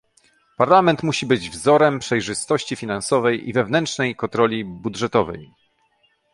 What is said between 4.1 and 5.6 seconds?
kontroli budżetowej